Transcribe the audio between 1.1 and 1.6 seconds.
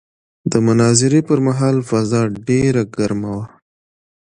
پر